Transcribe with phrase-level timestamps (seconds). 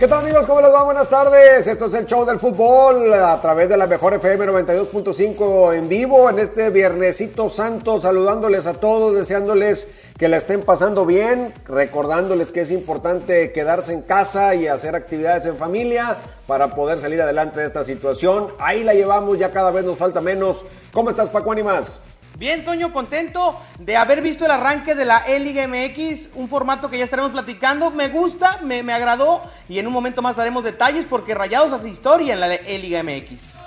[0.00, 0.46] ¿Qué tal amigos?
[0.46, 0.82] ¿Cómo les va?
[0.82, 1.66] Buenas tardes.
[1.66, 6.30] Esto es el show del fútbol a través de la mejor FM 92.5 en vivo
[6.30, 12.62] en este viernesito santo, saludándoles a todos, deseándoles que la estén pasando bien, recordándoles que
[12.62, 17.66] es importante quedarse en casa y hacer actividades en familia para poder salir adelante de
[17.66, 18.46] esta situación.
[18.58, 20.64] Ahí la llevamos, ya cada vez nos falta menos.
[20.94, 22.00] ¿Cómo estás, Paco Animas?
[22.40, 26.96] Bien, Toño, contento de haber visto el arranque de la E-Liga MX, un formato que
[26.96, 27.90] ya estaremos platicando.
[27.90, 31.90] Me gusta, me, me, agradó y en un momento más daremos detalles porque Rayados hace
[31.90, 33.58] historia en la E-Liga MX.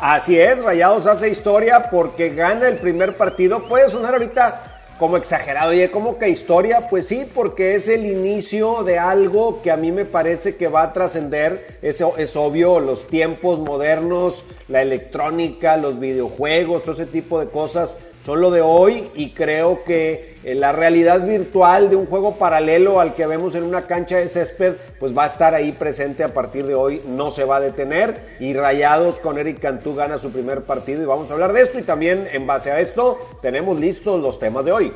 [0.00, 3.68] Así es, Rayados hace historia porque gana el primer partido.
[3.68, 6.86] Puede sonar ahorita como exagerado, oye, ¿cómo que historia?
[6.88, 10.84] Pues sí, porque es el inicio de algo que a mí me parece que va
[10.84, 17.38] a trascender, es, es obvio, los tiempos modernos, la electrónica, los videojuegos, todo ese tipo
[17.38, 22.36] de cosas son lo de hoy y creo que la realidad virtual de un juego
[22.36, 26.24] paralelo al que vemos en una cancha de césped, pues va a estar ahí presente
[26.24, 30.16] a partir de hoy, no se va a detener y Rayados con Eric Cantú gana
[30.16, 33.18] su primer partido y vamos a hablar de esto y también en base a esto
[33.42, 34.92] tenemos listos los temas de hoy.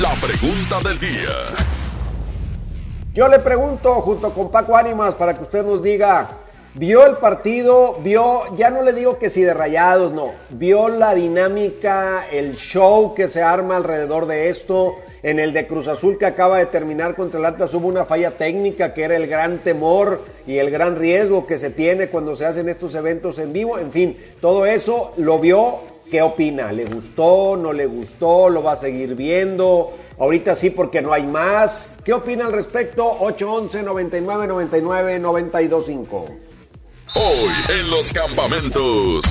[0.00, 1.30] La pregunta del día.
[3.12, 6.28] Yo le pregunto junto con Paco Ánimas para que usted nos diga,
[6.74, 11.14] vio el partido, vio, ya no le digo que si de rayados, no, vio la
[11.14, 14.96] dinámica, el show que se arma alrededor de esto.
[15.22, 18.32] En el de Cruz Azul que acaba de terminar contra el Atlas hubo una falla
[18.32, 22.44] técnica que era el gran temor y el gran riesgo que se tiene cuando se
[22.44, 23.78] hacen estos eventos en vivo.
[23.78, 25.92] En fin, todo eso lo vio.
[26.10, 26.72] ¿Qué opina?
[26.72, 27.56] ¿Le gustó?
[27.56, 28.50] ¿No le gustó?
[28.50, 29.92] ¿Lo va a seguir viendo?
[30.18, 31.96] Ahorita sí porque no hay más.
[32.04, 33.06] ¿Qué opina al respecto?
[33.06, 36.51] 811 99 99 925.
[37.14, 39.22] Hoy en los campamentos.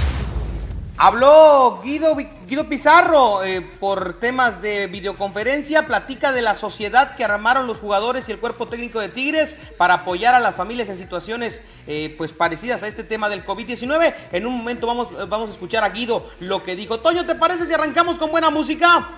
[0.97, 2.15] Habló Guido,
[2.47, 8.29] Guido Pizarro eh, por temas de videoconferencia, platica de la sociedad que armaron los jugadores
[8.29, 12.33] y el cuerpo técnico de Tigres para apoyar a las familias en situaciones eh, pues
[12.33, 14.13] parecidas a este tema del COVID-19.
[14.31, 16.99] En un momento vamos, vamos a escuchar a Guido lo que dijo.
[16.99, 19.09] Toño, ¿te parece si arrancamos con buena música?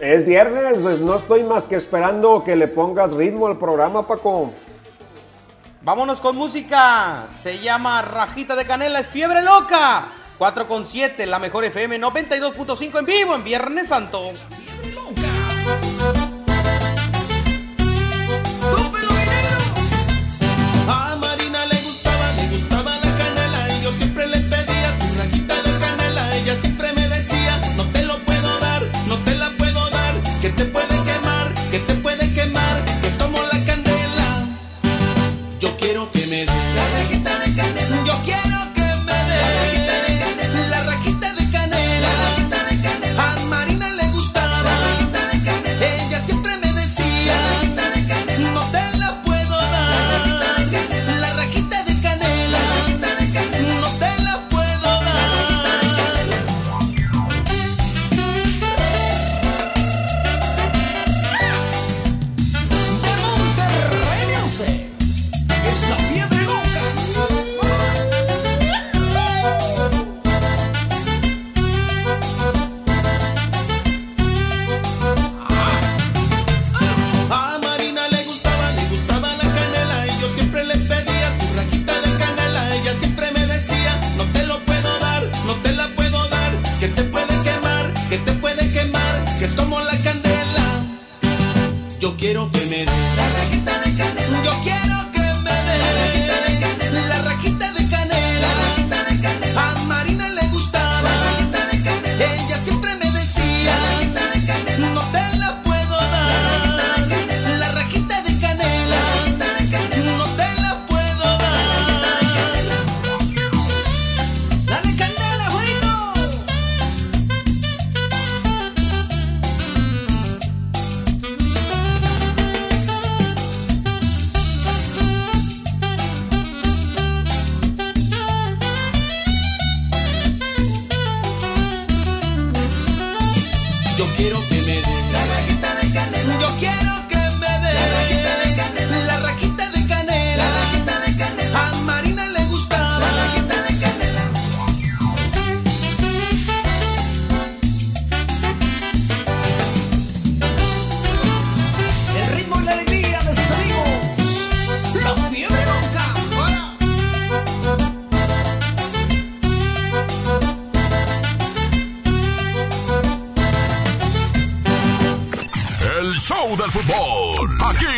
[0.00, 4.52] Es viernes, pues no estoy más que esperando que le pongas ritmo al programa, Paco.
[5.82, 7.28] Vámonos con música.
[7.42, 10.08] Se llama Rajita de Canela, es fiebre loca.
[10.38, 14.32] 4 con 7, la mejor FM 92.5 en vivo en Viernes Santo.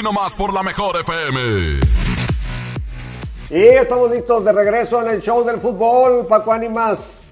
[0.01, 1.81] Aquí nomás por la mejor FM.
[3.51, 7.23] Y estamos listos de regreso en el show del fútbol, Paco Ánimas.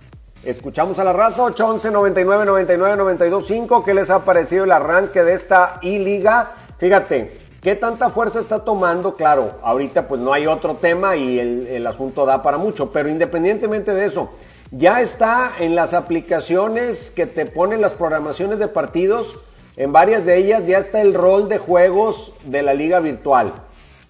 [0.45, 3.85] Escuchamos a la raza 811 99 99 92 5.
[3.87, 6.57] ¿Qué les ha parecido el arranque de esta I-Liga?
[6.77, 9.17] Fíjate, ¿qué tanta fuerza está tomando?
[9.17, 13.09] Claro, ahorita pues no hay otro tema y el, el asunto da para mucho, pero
[13.09, 14.29] independientemente de eso,
[14.73, 19.39] ya está en las aplicaciones que te ponen las programaciones de partidos.
[19.79, 23.53] En varias de ellas ya está el rol de juegos de la liga virtual.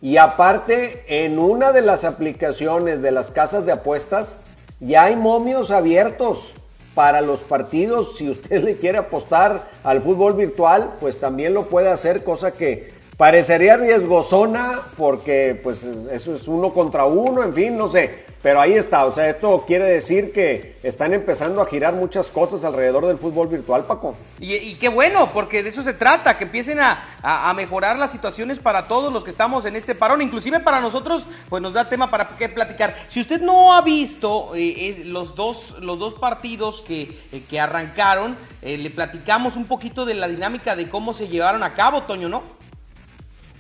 [0.01, 4.39] Y aparte, en una de las aplicaciones de las casas de apuestas,
[4.81, 6.55] ya hay momios abiertos
[6.95, 8.17] para los partidos.
[8.17, 12.91] Si usted le quiere apostar al fútbol virtual, pues también lo puede hacer, cosa que
[13.19, 18.27] parecería riesgosona porque pues eso es uno contra uno, en fin, no sé.
[18.41, 22.63] Pero ahí está, o sea, esto quiere decir que están empezando a girar muchas cosas
[22.63, 24.15] alrededor del fútbol virtual, Paco.
[24.39, 28.61] Y, qué bueno, porque de eso se trata, que empiecen a, a- mejorar las situaciones
[28.61, 32.13] para todos los que estamos en este parón, inclusive para nosotros, pues nos da tema
[32.13, 32.95] para qué platicar.
[33.09, 38.37] Si usted no ha visto eh, los, dos, los dos partidos que, eh, que arrancaron,
[38.63, 42.29] eh, le platicamos un poquito de la dinámica de cómo se llevaron a cabo, Toño,
[42.29, 42.45] ¿no?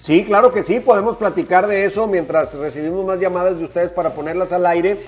[0.03, 4.15] Sí, claro que sí, podemos platicar de eso mientras recibimos más llamadas de ustedes para
[4.15, 4.99] ponerlas al aire.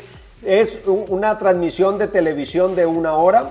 [0.45, 3.51] Es una transmisión de televisión de una hora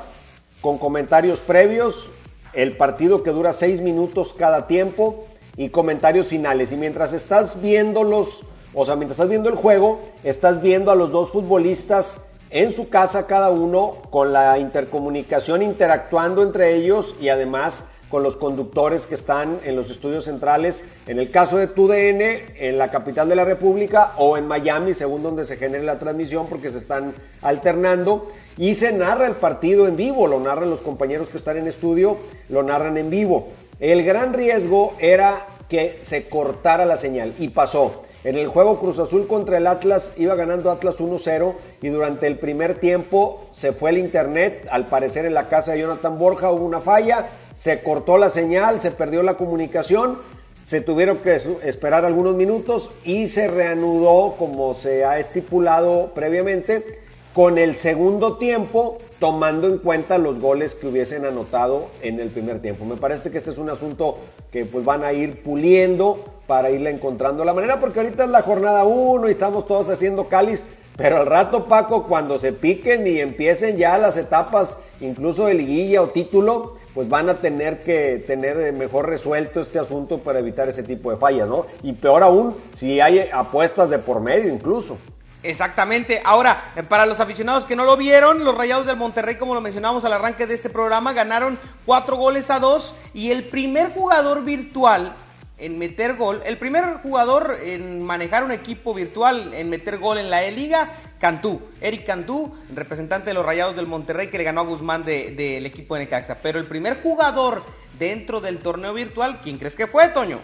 [0.61, 2.09] con comentarios previos,
[2.53, 5.25] el partido que dura seis minutos cada tiempo
[5.55, 6.71] y comentarios finales.
[6.71, 8.43] Y mientras estás viéndolos,
[8.73, 12.89] o sea, mientras estás viendo el juego, estás viendo a los dos futbolistas en su
[12.89, 19.15] casa cada uno con la intercomunicación interactuando entre ellos y además con los conductores que
[19.15, 22.21] están en los estudios centrales, en el caso de TUDN,
[22.57, 26.47] en la capital de la República o en Miami, según donde se genere la transmisión,
[26.47, 28.27] porque se están alternando,
[28.57, 32.17] y se narra el partido en vivo, lo narran los compañeros que están en estudio,
[32.49, 33.47] lo narran en vivo.
[33.79, 38.03] El gran riesgo era que se cortara la señal, y pasó.
[38.25, 42.37] En el juego Cruz Azul contra el Atlas iba ganando Atlas 1-0 y durante el
[42.37, 44.67] primer tiempo se fue el internet.
[44.71, 47.27] Al parecer en la casa de Jonathan Borja hubo una falla,
[47.59, 50.17] se cortó la señal, se perdió la comunicación,
[50.65, 57.01] se tuvieron que esperar algunos minutos y se reanudó como se ha estipulado previamente
[57.33, 62.61] con el segundo tiempo tomando en cuenta los goles que hubiesen anotado en el primer
[62.61, 62.85] tiempo.
[62.85, 64.19] Me parece que este es un asunto
[64.51, 68.41] que pues van a ir puliendo para irle encontrando la manera, porque ahorita es la
[68.41, 70.63] jornada 1 y estamos todos haciendo cáliz,
[70.99, 76.01] pero al rato Paco, cuando se piquen y empiecen ya las etapas, incluso de liguilla
[76.01, 80.67] o título, pues van a tener que tener eh, mejor resuelto este asunto para evitar
[80.67, 81.65] ese tipo de fallas, ¿no?
[81.83, 84.97] Y peor aún, si hay apuestas de por medio incluso.
[85.41, 86.21] Exactamente.
[86.25, 89.61] Ahora, eh, para los aficionados que no lo vieron, los Rayados del Monterrey, como lo
[89.61, 94.43] mencionamos al arranque de este programa, ganaron cuatro goles a dos y el primer jugador
[94.43, 95.13] virtual
[95.59, 100.29] en meter gol, el primer jugador en manejar un equipo virtual, en meter gol en
[100.29, 100.89] la E-Liga,
[101.19, 105.31] Cantú, Eric Cantú, representante de los Rayados del Monterrey que le ganó a Guzmán de-
[105.31, 106.35] del equipo de Necaxa.
[106.41, 107.63] Pero el primer jugador
[107.99, 110.39] dentro del torneo virtual, ¿quién crees que fue, Toño?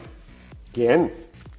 [0.73, 1.13] ¿Quién?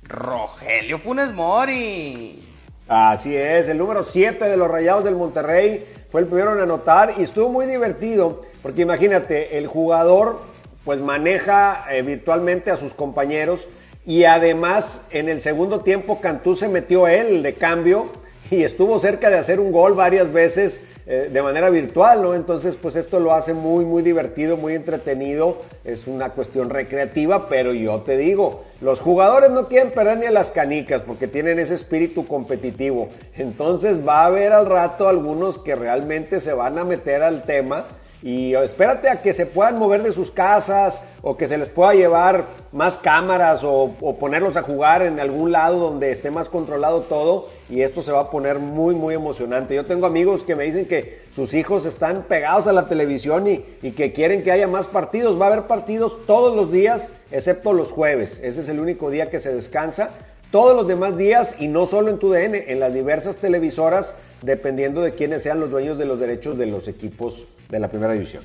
[0.05, 2.43] Rogelio Funes Mori.
[2.89, 7.15] Así es, el número 7 de los Rayados del Monterrey fue el primero en anotar
[7.19, 10.41] y estuvo muy divertido porque imagínate, el jugador
[10.87, 13.67] pues maneja eh, virtualmente a sus compañeros
[14.07, 18.07] y además en el segundo tiempo Cantú se metió él de cambio
[18.53, 22.35] y estuvo cerca de hacer un gol varias veces eh, de manera virtual, ¿no?
[22.35, 27.73] Entonces, pues esto lo hace muy, muy divertido, muy entretenido, es una cuestión recreativa, pero
[27.73, 31.75] yo te digo, los jugadores no quieren perder ni a las canicas porque tienen ese
[31.75, 33.09] espíritu competitivo.
[33.37, 37.87] Entonces va a haber al rato algunos que realmente se van a meter al tema
[38.27, 41.95] y espérate a que se puedan mover de sus casas o que se les pueda
[41.95, 47.51] llevar más cámaras o, ponerlos a jugar en algún lado donde esté más controlado todo
[47.71, 49.77] y esto se va a poner muy muy emocionante.
[49.77, 53.65] Yo tengo amigos que me dicen que sus hijos están pegados a la televisión y,
[53.81, 55.41] y que quieren que haya más partidos.
[55.41, 58.41] Va a haber partidos todos los días excepto los jueves.
[58.43, 60.11] Ese es el único día que se descansa
[60.51, 65.01] todos los demás días y no solo en tu DN, en las diversas televisoras, dependiendo
[65.01, 68.43] de quiénes sean los dueños de los derechos de los equipos de la primera división.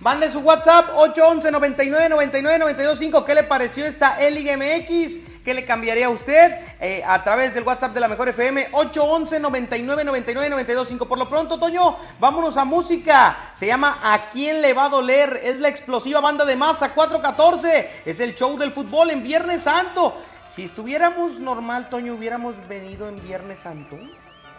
[0.00, 3.24] Mande su WhatsApp 811 99 99 925.
[3.24, 5.42] ¿Qué le pareció esta E-Liga MX?
[5.42, 6.52] ¿Qué le cambiaría a usted?
[6.80, 11.06] Eh, a través del WhatsApp de la Mejor FM 811 99 99 925.
[11.06, 13.52] Por lo pronto, Toño, vámonos a música.
[13.54, 15.40] Se llama ¿A quién le va a doler?
[15.42, 17.88] Es la explosiva banda de masa 414.
[18.04, 20.14] Es el show del fútbol en Viernes Santo.
[20.48, 23.96] Si estuviéramos normal, Toño, hubiéramos venido en Viernes Santo.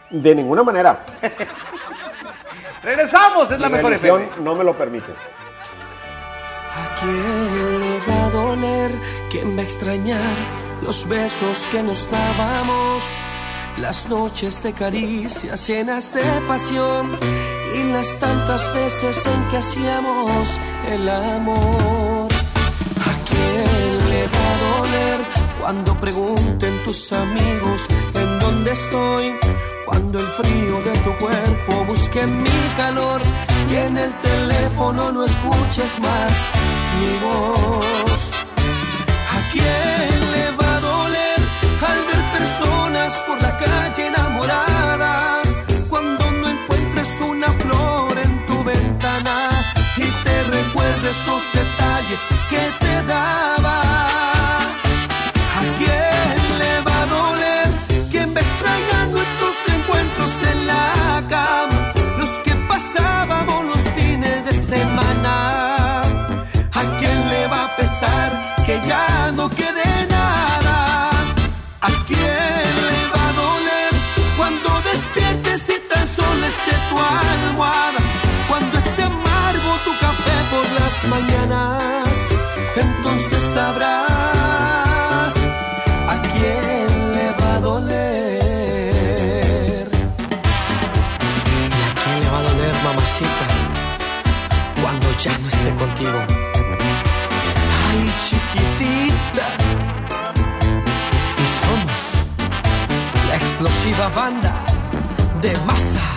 [0.10, 1.06] De ninguna manera.
[2.84, 4.30] Regresamos, es la Mi Mejor FM.
[4.42, 5.12] no me lo permite.
[5.12, 8.92] ¿A quién le va a doler?
[9.32, 10.36] ¿Quién va a extrañar
[10.84, 13.04] los besos que nos dábamos?
[13.78, 17.18] Las noches de caricias llenas de pasión
[17.76, 20.60] y las tantas veces en que hacíamos
[20.92, 22.28] el amor.
[23.02, 25.37] ¿A quién le va a doler
[25.68, 29.36] cuando pregunten tus amigos en dónde estoy?
[29.86, 33.20] Cuando el frío de tu cuerpo busque mi calor
[33.70, 36.34] y en el teléfono no escuches más
[36.98, 38.22] mi voz.
[39.36, 41.40] ¿A quién le va a doler
[41.90, 45.50] al ver personas por la calle enamoradas?
[45.90, 49.50] Cuando no encuentres una flor en tu ventana
[49.98, 54.07] y te recuerdes esos detalles que te daba.
[76.58, 78.00] Esté tu almohada?
[78.48, 82.08] Cuando esté amargo tu café por las mañanas,
[82.76, 85.34] entonces sabrás
[86.14, 89.08] a quién le va a doler.
[91.78, 93.46] ¿Y a quién le va a doler, mamacita,
[94.82, 96.20] cuando ya no esté contigo?
[97.88, 99.48] Ay, chiquitita.
[101.44, 102.02] Y somos
[103.30, 104.54] la explosiva banda
[105.42, 106.17] de masa.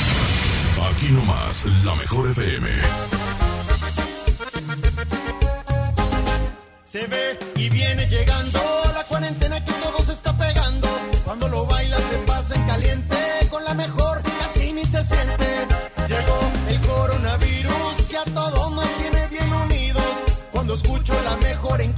[1.01, 2.69] Aquí nomás, la Mejor FM.
[6.83, 8.59] Se ve y viene llegando
[8.93, 10.87] la cuarentena que todo se está pegando.
[11.25, 13.17] Cuando lo baila se pasa en caliente,
[13.49, 15.47] con la mejor casi ni se siente.
[16.07, 16.39] Llegó
[16.69, 20.05] el coronavirus que a todos nos tiene bien unidos.
[20.51, 21.90] Cuando escucho la mejor en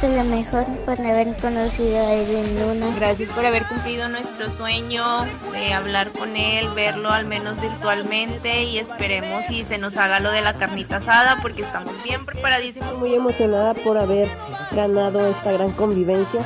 [0.00, 2.86] A la mejor por haber conocido a Edwin Luna.
[2.94, 5.02] Gracias por haber cumplido nuestro sueño
[5.52, 10.30] de hablar con él, verlo al menos virtualmente y esperemos y se nos haga lo
[10.30, 12.96] de la carnita asada porque estamos bien preparadísimos.
[13.00, 14.28] Muy emocionada por haber
[14.70, 16.42] ganado esta gran convivencia.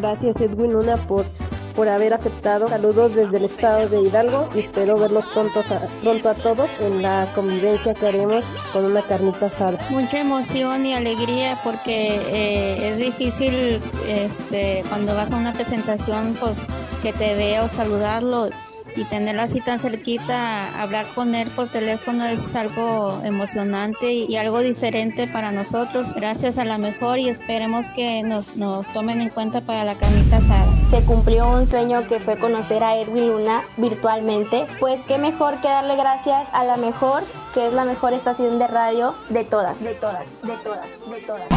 [0.00, 1.26] Gracias Edwin Luna por
[1.74, 2.68] por haber aceptado.
[2.68, 7.02] Saludos desde el estado de Hidalgo y espero verlos pronto a, pronto a todos en
[7.02, 9.78] la convivencia que haremos con una carnita asada.
[9.90, 16.66] Mucha emoción y alegría porque eh, es difícil este, cuando vas a una presentación pues
[17.02, 18.48] que te vea o saludarlo
[18.96, 24.60] y tenerla así tan cerquita, hablar con él por teléfono es algo emocionante y, algo
[24.60, 26.14] diferente para nosotros.
[26.14, 30.36] Gracias a la mejor y esperemos que nos, nos tomen en cuenta para la carnita
[30.36, 30.73] asada.
[30.94, 34.64] Se cumplió un sueño que fue conocer a Edwin Luna virtualmente.
[34.78, 38.68] Pues qué mejor que darle gracias a la mejor, que es la mejor estación de
[38.68, 41.48] radio de todas, de todas, de todas, de todas.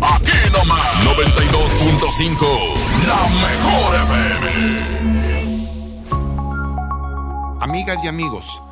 [0.00, 2.40] Aquí nomás 92.5,
[3.06, 4.48] la mejor FM.
[7.60, 8.62] Amigas y amigos,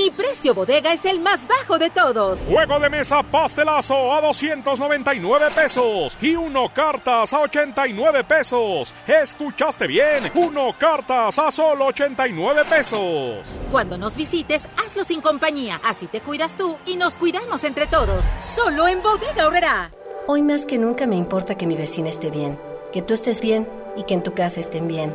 [0.00, 2.40] Mi precio bodega es el más bajo de todos.
[2.48, 8.94] Juego de mesa pastelazo a 299 pesos y uno cartas a 89 pesos.
[9.06, 10.32] ¿Escuchaste bien?
[10.36, 13.46] Uno cartas a solo 89 pesos.
[13.70, 15.78] Cuando nos visites, hazlo sin compañía.
[15.84, 18.24] Así te cuidas tú y nos cuidamos entre todos.
[18.38, 19.90] Solo en Bodega Horrera.
[20.26, 22.58] Hoy más que nunca me importa que mi vecina esté bien,
[22.94, 25.14] que tú estés bien y que en tu casa estén bien.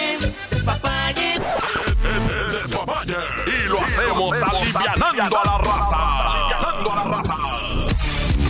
[4.29, 7.41] hacemos alivianando a la raza.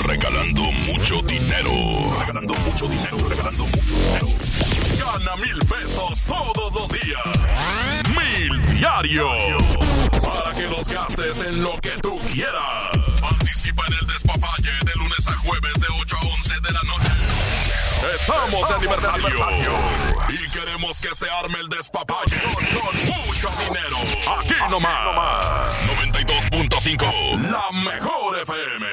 [0.06, 1.72] Regalando mucho dinero.
[2.20, 3.18] Regalando mucho dinero.
[3.30, 4.28] Regalando mucho dinero.
[5.00, 7.22] Gana mil pesos todos los días.
[8.10, 9.30] Mil diario.
[10.22, 12.90] Para que los gastes en lo que tú quieras.
[13.22, 17.11] Participa en el despapalle de lunes a jueves de 8 a 11 de la noche.
[18.04, 19.28] Estamos de aniversario.
[20.30, 23.98] Y queremos que se arme el despapalle con, con mucho dinero.
[24.40, 25.84] Aquí nomás.
[25.86, 27.52] 92.5.
[27.52, 28.88] La mejor FM.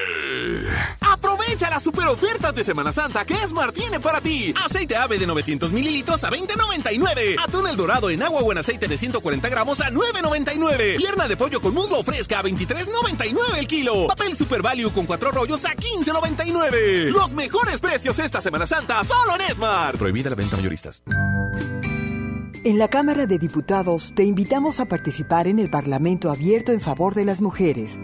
[1.19, 4.53] Aprovecha las super ofertas de Semana Santa que Esmar tiene para ti.
[4.63, 7.35] Aceite ave de 900 mililitros a 20.99.
[7.43, 10.95] Atún el dorado en agua o en aceite de 140 gramos a 9.99.
[10.95, 14.07] Pierna de pollo con muslo fresca a 23.99 el kilo.
[14.07, 17.11] Papel Super Value con cuatro rollos a 15.99.
[17.11, 19.97] Los mejores precios esta Semana Santa solo en Esmar.
[19.97, 21.03] Prohibida la venta mayoristas.
[22.63, 27.13] En la Cámara de Diputados te invitamos a participar en el Parlamento abierto en favor
[27.13, 27.97] de las mujeres.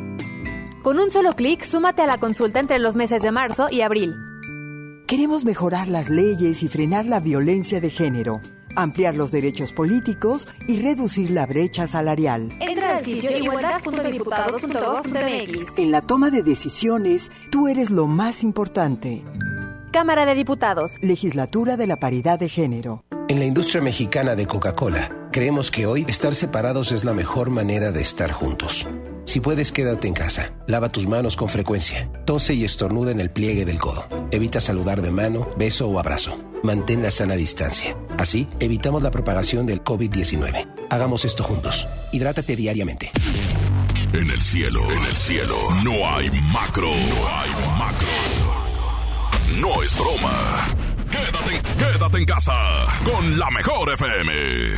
[0.86, 4.14] Con un solo clic, súmate a la consulta entre los meses de marzo y abril.
[5.08, 8.40] Queremos mejorar las leyes y frenar la violencia de género,
[8.76, 12.56] ampliar los derechos políticos y reducir la brecha salarial.
[12.60, 15.80] Entra al sitio igualdad.diputados.gov.mx.
[15.80, 19.24] En la toma de decisiones, tú eres lo más importante.
[19.92, 21.00] Cámara de Diputados.
[21.02, 23.04] Legislatura de la Paridad de Género.
[23.28, 27.92] En la industria mexicana de Coca-Cola, creemos que hoy estar separados es la mejor manera
[27.92, 28.88] de estar juntos.
[29.26, 30.54] Si puedes, quédate en casa.
[30.68, 32.10] Lava tus manos con frecuencia.
[32.26, 34.06] Tose y estornuda en el pliegue del codo.
[34.32, 36.38] Evita saludar de mano, beso o abrazo.
[36.64, 37.96] Mantén la sana distancia.
[38.18, 40.68] Así, evitamos la propagación del COVID-19.
[40.90, 41.88] Hagamos esto juntos.
[42.12, 43.12] Hidrátate diariamente.
[44.14, 46.88] En el cielo, en el cielo, no hay macro.
[46.88, 48.08] No hay macro.
[49.60, 50.68] No es broma.
[51.12, 52.54] Quédate, quédate en casa
[53.04, 54.78] con la mejor FM.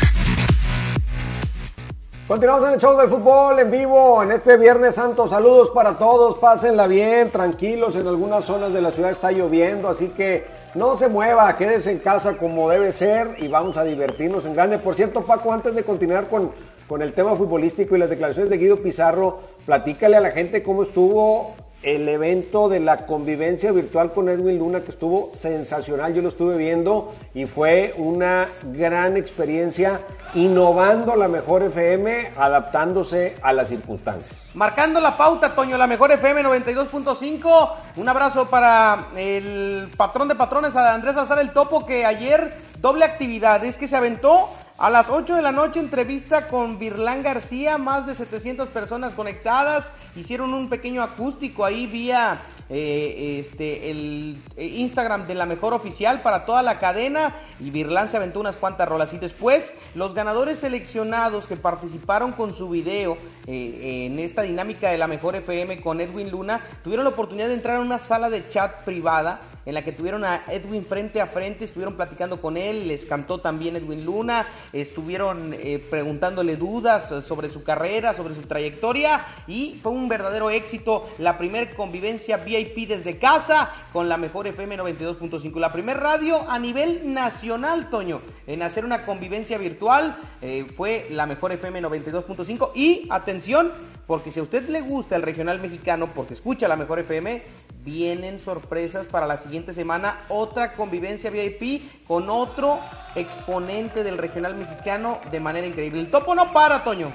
[2.28, 5.30] Continuamos en el show del fútbol en vivo en este Viernes Santo.
[5.30, 7.96] Saludos para todos, pásenla bien, tranquilos.
[7.96, 12.00] En algunas zonas de la ciudad está lloviendo, así que no se mueva, quédese en
[12.00, 14.78] casa como debe ser y vamos a divertirnos en grande.
[14.78, 16.52] Por cierto, Paco, antes de continuar con,
[16.90, 20.84] con el tema futbolístico y las declaraciones de Guido Pizarro, platícale a la gente cómo
[20.84, 26.30] estuvo el evento de la convivencia virtual con Edwin Luna que estuvo sensacional, yo lo
[26.30, 30.02] estuve viendo y fue una gran experiencia
[30.34, 34.50] innovando la mejor FM, adaptándose a las circunstancias.
[34.54, 37.72] Marcando la pauta, Toño, la mejor FM 92.5.
[37.98, 43.06] Un abrazo para el patrón de patrones, a Andrés Alzar el Topo, que ayer doble
[43.06, 47.80] actividad, es que se aventó a las 8 de la noche entrevista con Virlán García,
[47.80, 54.66] más de 700 personas conectadas, hicieron un pequeño acústico ahí vía eh, este, el eh,
[54.66, 57.36] Instagram de la mejor oficial para toda la cadena.
[57.60, 59.14] Y Virlán se aventó unas cuantas rolas.
[59.14, 64.98] Y después los ganadores seleccionados que participaron con su video eh, en esta dinámica de
[64.98, 68.48] la mejor FM con Edwin Luna tuvieron la oportunidad de entrar a una sala de
[68.50, 72.88] chat privada en la que tuvieron a Edwin frente a frente, estuvieron platicando con él,
[72.88, 75.54] les cantó también Edwin Luna, estuvieron
[75.90, 81.76] preguntándole dudas sobre su carrera, sobre su trayectoria y fue un verdadero éxito la primer
[81.76, 87.90] convivencia VIP desde casa con la mejor FM 92.5, la primer radio a nivel nacional,
[87.90, 93.72] Toño, en hacer una convivencia virtual eh, fue la mejor FM 92.5 y atención,
[94.08, 97.44] porque si a usted le gusta el regional mexicano, porque escucha la mejor FM,
[97.84, 100.22] vienen sorpresas para la siguiente semana.
[100.30, 102.80] Otra convivencia VIP con otro
[103.16, 106.00] exponente del regional mexicano de manera increíble.
[106.00, 107.12] El topo no para, Toño.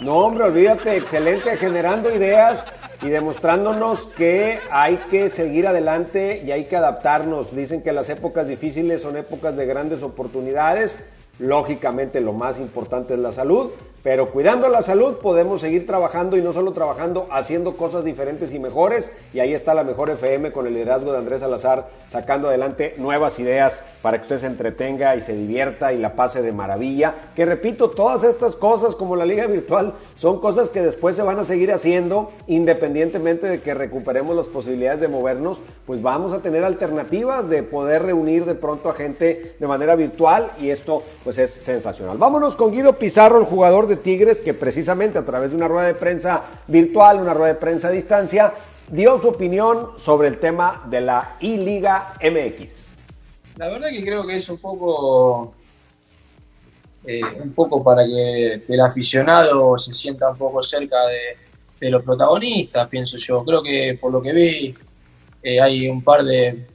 [0.00, 2.66] No, hombre, olvídate, excelente, generando ideas
[3.02, 7.54] y demostrándonos que hay que seguir adelante y hay que adaptarnos.
[7.54, 10.98] Dicen que las épocas difíciles son épocas de grandes oportunidades.
[11.38, 16.42] Lógicamente lo más importante es la salud, pero cuidando la salud podemos seguir trabajando y
[16.42, 19.10] no solo trabajando, haciendo cosas diferentes y mejores.
[19.34, 23.38] Y ahí está la mejor FM con el liderazgo de Andrés Salazar, sacando adelante nuevas
[23.38, 27.14] ideas para que usted se entretenga y se divierta y la pase de maravilla.
[27.36, 31.38] Que repito, todas estas cosas como la liga virtual son cosas que después se van
[31.38, 36.64] a seguir haciendo independientemente de que recuperemos las posibilidades de movernos, pues vamos a tener
[36.64, 41.50] alternativas de poder reunir de pronto a gente de manera virtual y esto pues es
[41.50, 42.16] sensacional.
[42.16, 45.88] Vámonos con Guido Pizarro, el jugador de Tigres, que precisamente a través de una rueda
[45.88, 48.54] de prensa virtual, una rueda de prensa a distancia,
[48.88, 52.88] dio su opinión sobre el tema de la I-Liga MX.
[53.56, 55.52] La verdad que creo que es un poco,
[57.04, 62.88] eh, un poco para que el aficionado se sienta un poco cerca de, los protagonistas,
[62.88, 63.44] pienso yo.
[63.44, 64.74] Creo que por lo que vi
[65.42, 66.66] eh, hay un par de,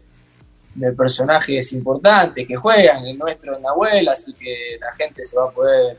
[0.76, 5.46] de personajes importantes que juegan, el nuestro en Nahuel, así que la gente se va
[5.46, 5.98] a poder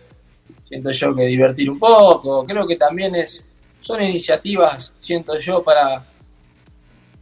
[0.66, 3.46] siento yo que divertir un poco, creo que también es
[3.87, 6.05] son iniciativas, siento yo, para,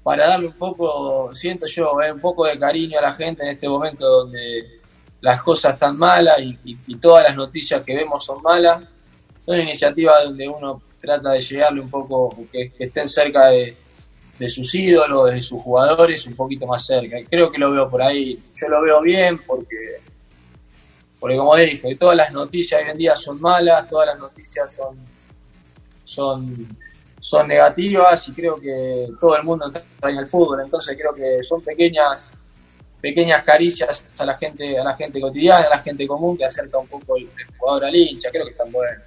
[0.02, 3.50] para darle un poco, siento yo, eh, un poco de cariño a la gente en
[3.50, 4.78] este momento donde
[5.20, 8.82] las cosas están malas y, todas las noticias que vemos son malas.
[9.44, 13.76] Son iniciativas donde uno trata de llegarle un poco, que, estén cerca de,
[14.38, 17.18] de sus ídolos, de sus jugadores, un poquito más cerca.
[17.28, 18.42] Creo que lo veo por ahí.
[18.58, 20.00] Yo lo veo bien porque
[21.24, 24.98] porque como dije, todas las noticias hoy en día son malas, todas las noticias son,
[26.04, 26.68] son,
[27.18, 30.60] son negativas y creo que todo el mundo en el fútbol.
[30.62, 32.28] Entonces creo que son pequeñas
[33.00, 36.76] pequeñas caricias a la gente a la gente cotidiana, a la gente común que acerca
[36.76, 38.28] un poco el, jugador al hincha.
[38.30, 39.02] Creo que están buenos.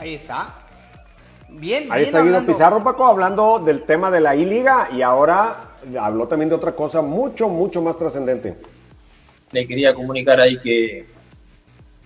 [0.00, 0.52] Ahí está.
[1.48, 6.26] Bien, Ahí está Guido Pizarro, Paco, hablando del tema de la I-Liga y ahora habló
[6.26, 8.73] también de otra cosa mucho, mucho más trascendente
[9.54, 11.06] le quería comunicar ahí que,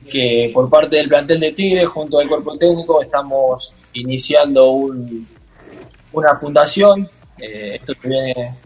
[0.09, 5.27] que por parte del plantel de Tigre, junto al cuerpo técnico, estamos iniciando un,
[6.13, 7.09] una fundación.
[7.39, 8.59] Eh, esto que viene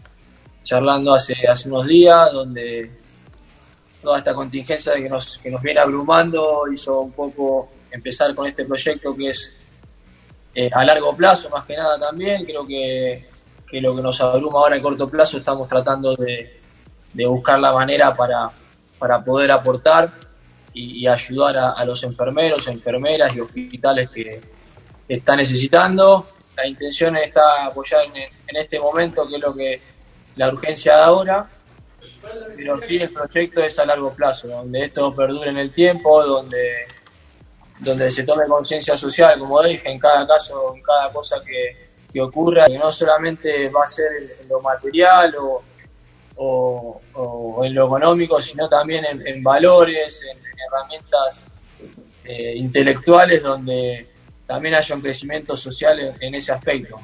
[0.63, 2.91] charlando hace, hace unos días, donde
[4.01, 8.65] toda esta contingencia que nos, que nos viene abrumando hizo un poco empezar con este
[8.65, 9.53] proyecto que es
[10.55, 12.43] eh, a largo plazo, más que nada también.
[12.43, 13.25] Creo que,
[13.69, 16.59] que lo que nos abruma ahora a corto plazo estamos tratando de,
[17.13, 18.49] de buscar la manera para,
[19.03, 20.09] para poder aportar
[20.73, 24.41] y, ayudar a, los enfermeros, enfermeras y hospitales que,
[25.09, 26.25] están necesitando.
[26.55, 29.81] La intención está apoyar en, este momento, que es lo que
[30.37, 31.49] la urgencia de ahora,
[32.55, 36.87] pero sí el proyecto es a largo plazo, donde esto perdure en el tiempo, donde,
[37.79, 42.21] donde se tome conciencia social, como dije, en cada caso, en cada cosa que, que
[42.21, 44.07] ocurra, que no solamente va a ser
[44.47, 45.61] lo material o
[46.35, 46.99] o,
[47.63, 51.45] en lo económico, sino también en, valores, en, herramientas
[52.25, 54.07] eh, intelectuales donde
[54.45, 56.99] también haya un crecimiento social en, ese aspecto.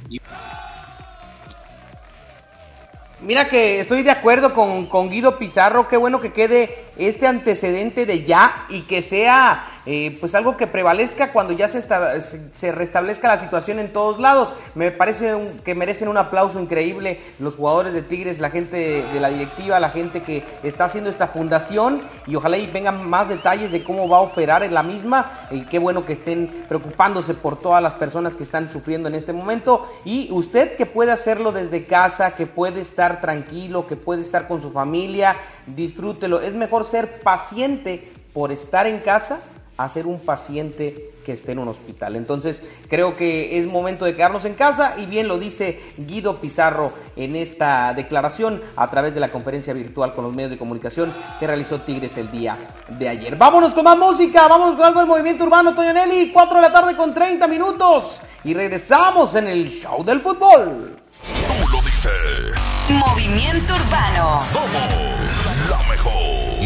[3.21, 8.05] Mira que estoy de acuerdo con, con Guido Pizarro, qué bueno que quede este antecedente
[8.05, 13.27] de ya y que sea eh, pues algo que prevalezca cuando ya se, se- restablezca
[13.27, 14.53] la situación en todos lados.
[14.75, 15.33] Me parece
[15.63, 19.79] que merecen un aplauso increíble los jugadores de Tigres, la gente de, de la directiva,
[19.79, 24.07] la gente que está haciendo esta fundación y ojalá y vengan más detalles de cómo
[24.07, 27.93] va a operar en la misma y qué bueno que estén preocupándose por todas las
[27.95, 32.45] personas que están sufriendo en este momento y usted que puede hacerlo desde casa, que
[32.45, 35.35] puede estar tranquilo, que puede estar con su familia,
[35.75, 36.41] disfrútelo.
[36.41, 39.39] Es mejor ser paciente por estar en casa
[39.79, 42.17] a ser un paciente que esté en un hospital.
[42.17, 46.91] Entonces creo que es momento de quedarnos en casa y bien lo dice Guido Pizarro
[47.15, 51.47] en esta declaración a través de la conferencia virtual con los medios de comunicación que
[51.47, 52.58] realizó Tigres el día
[52.89, 53.38] de ayer.
[53.38, 56.73] Vámonos con más música, vámonos con algo del movimiento urbano, Toño Nelly, 4 de la
[56.73, 60.97] tarde con 30 minutos y regresamos en el show del fútbol.
[61.23, 62.69] Tú lo dices.
[62.89, 64.41] Movimiento Urbano.
[64.41, 65.28] Somos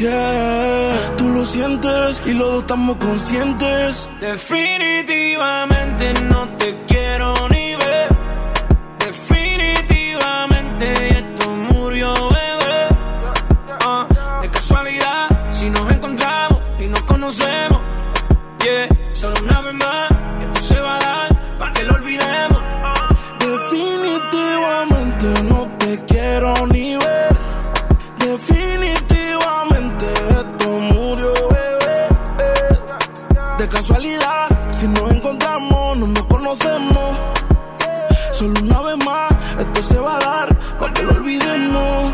[0.00, 4.08] Yeah, tú lo sientes y los dos estamos conscientes.
[4.18, 8.08] Definitivamente no te quiero ni ver.
[8.98, 12.88] Definitivamente esto murió, bebé.
[13.84, 14.06] Ah,
[14.40, 17.82] de casualidad, si nos encontramos y nos conocemos.
[18.64, 19.38] Yeah, solo
[33.70, 37.16] casualidad, si nos encontramos, no nos conocemos.
[38.32, 42.12] Solo una vez más, esto se va a dar para que lo olvidemos.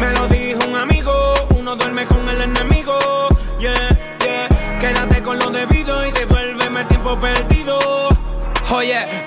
[0.00, 1.12] Me lo dijo un amigo,
[1.56, 2.98] uno duerme con el enemigo.
[3.58, 4.48] Yeah, yeah.
[4.80, 7.78] Quédate con lo debido y devuélveme el tiempo perdido.
[8.72, 9.26] Oye,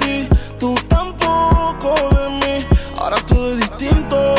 [3.81, 4.35] distinto,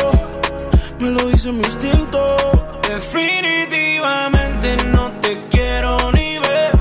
[0.99, 2.37] me lo dice mi instinto.
[2.87, 6.71] Definitivamente no te quiero ni ver.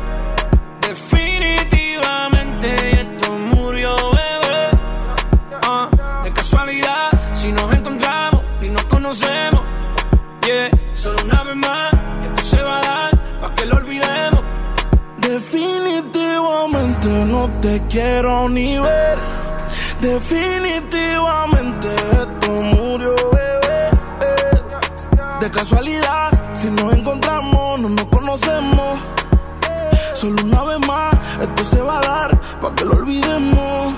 [0.81, 4.70] Definitivamente esto murió, bebé.
[5.66, 5.90] Ah,
[6.22, 9.62] de casualidad, si nos encontramos y nos conocemos.
[10.46, 14.44] Yeah, solo una vez más, esto se va a dar para que lo olvidemos.
[15.18, 19.18] Definitivamente no te quiero ni ver.
[20.01, 21.88] Definitivamente
[25.53, 28.99] casualidad, si nos encontramos, no nos conocemos.
[30.15, 33.95] Solo una vez más, esto se va a dar para que lo olvidemos.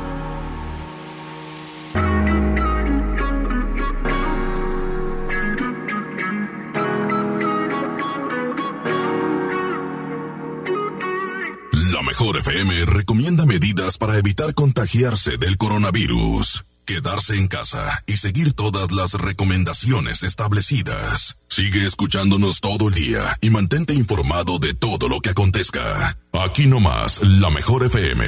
[11.93, 16.65] La mejor FM recomienda medidas para evitar contagiarse del coronavirus.
[16.85, 21.37] Quedarse en casa y seguir todas las recomendaciones establecidas.
[21.57, 26.19] Sigue escuchándonos todo el día y mantente informado de todo lo que acontezca.
[26.33, 28.25] Aquí nomás, la mejor FM.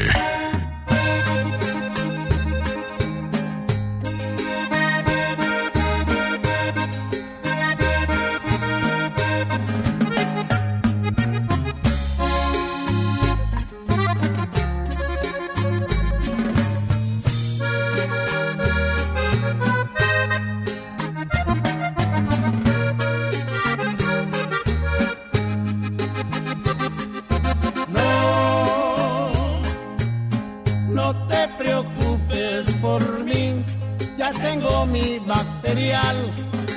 [34.26, 36.16] Ya tengo mi material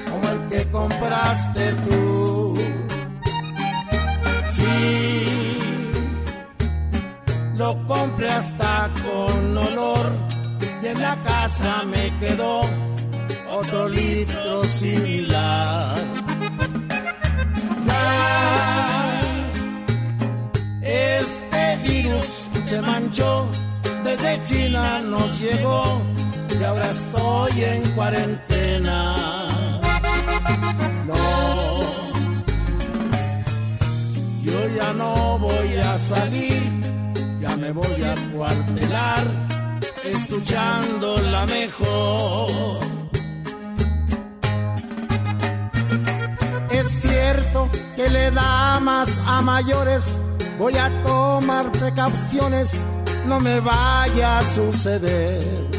[0.10, 2.58] como el que compraste tú.
[4.50, 5.60] Sí,
[7.56, 10.12] lo compré hasta con olor
[10.82, 12.62] y en la casa me quedó
[13.52, 15.96] otro litro similar.
[17.88, 19.22] Ya
[20.82, 23.48] este virus se manchó,
[24.04, 26.02] desde China nos llegó
[26.60, 29.16] y ahora estoy en cuarentena.
[31.06, 32.12] No,
[34.42, 36.72] yo ya no voy a salir,
[37.40, 39.26] ya me voy a cuartelar,
[40.04, 42.80] escuchando la mejor.
[46.72, 50.20] Es cierto que le da más a mayores.
[50.58, 52.72] Voy a tomar precauciones,
[53.26, 55.79] no me vaya a suceder.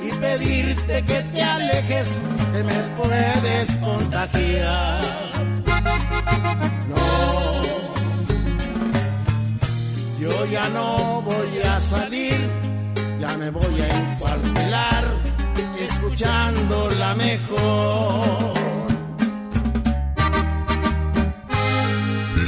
[0.00, 2.08] Y pedirte que te alejes,
[2.52, 5.00] que me puedes contagiar.
[6.88, 7.62] No,
[10.20, 12.38] yo ya no voy a salir,
[13.20, 15.04] ya me voy a encuartelar,
[15.78, 18.61] escuchando la mejor.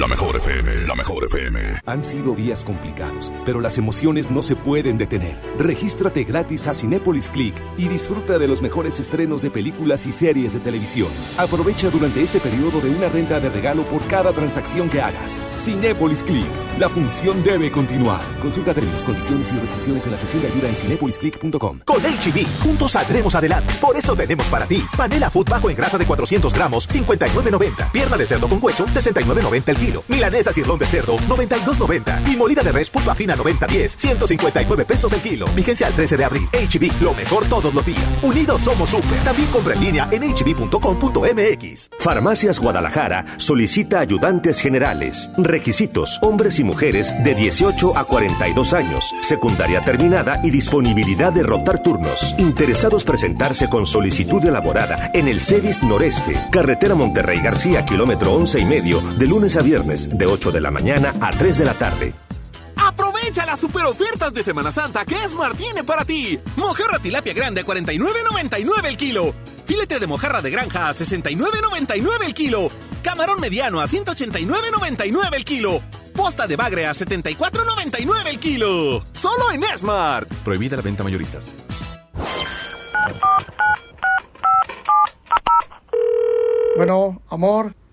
[0.05, 1.81] La mejor FM, la mejor FM.
[1.87, 5.41] Han sido días complicados, pero las emociones no se pueden detener.
[5.57, 10.53] Regístrate gratis a Cinépolis Click y disfruta de los mejores estrenos de películas y series
[10.53, 11.09] de televisión.
[11.39, 15.41] Aprovecha durante este periodo de una renta de regalo por cada transacción que hagas.
[15.57, 16.45] Cinépolis Click.
[16.79, 18.21] La función debe continuar.
[18.43, 21.81] Consulta términos, condiciones y restricciones en la sección de ayuda en cinepolisclick.com.
[21.87, 23.73] Con HB, juntos saldremos adelante.
[23.81, 27.91] Por eso tenemos para ti panela food bajo en grasa de 400 gramos, 59.90.
[27.91, 29.94] Pierna de cerdo con hueso, 69.90 el kilo.
[30.09, 32.33] Milanesa cirlón de cerdo, 92.90.
[32.33, 35.47] Y molida de res pulpa fina 90.10, 159 pesos el kilo.
[35.55, 36.49] Vigencia al 13 de abril.
[36.53, 38.03] HB, lo mejor todos los días.
[38.23, 39.19] Unidos somos super.
[39.25, 41.91] También compra en línea en hb.com.mx.
[41.99, 45.31] Farmacias Guadalajara solicita ayudantes generales.
[45.37, 51.83] Requisitos: hombres y mujeres de 18 a 42 años, secundaria terminada y disponibilidad de rotar
[51.83, 52.35] turnos.
[52.39, 58.65] Interesados presentarse con solicitud elaborada en el CEDIS Noreste, carretera Monterrey García, kilómetro 11 y
[58.65, 62.15] medio, de lunes a viernes, de 8 de la mañana a 3 de la tarde.
[62.77, 66.39] Aprovecha las super ofertas de Semana Santa que Esmar tiene para ti.
[66.57, 69.35] Mojarra tilapia grande a 49.99 el kilo.
[69.67, 72.71] Filete de mojarra de granja a 69.99 el kilo.
[73.03, 75.83] Camarón mediano a 189.99 el kilo.
[76.17, 79.05] Posta de bagre a 74.99 el kilo.
[79.13, 80.33] Solo en Esmart.
[80.45, 81.51] Prohibida la venta mayoristas.
[86.77, 87.75] Bueno, amor,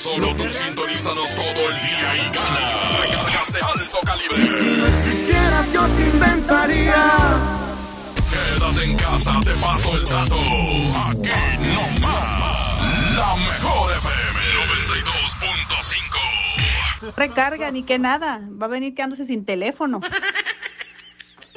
[0.00, 3.02] Solo tú sintonízanos todo el día y gana.
[3.02, 4.46] Recargas de alto calibre.
[4.46, 7.04] Si no existieras, yo te inventaría.
[8.30, 10.36] Quédate en casa, te paso el dato.
[10.38, 11.28] Aquí
[11.74, 13.14] no más.
[13.14, 14.40] La mejor FM
[17.02, 17.14] 92.5.
[17.14, 18.40] Recarga, ni que nada.
[18.50, 20.00] Va a venir quedándose sin teléfono.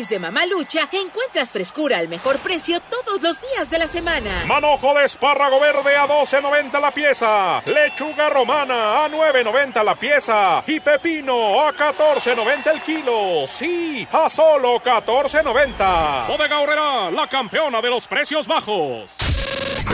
[0.00, 4.30] Tianguis de Mamalucha encuentras frescura al mejor precio todos los días de la semana.
[4.46, 7.62] Manojo de espárrago verde a 12.90 la pieza.
[7.66, 10.64] Lechuga romana a 9.90 la pieza.
[10.66, 13.46] Y pepino a 14.90 el kilo.
[13.46, 16.26] Sí, a solo 14.90.
[16.28, 19.10] Bodega Horrera, la campeona de los precios bajos.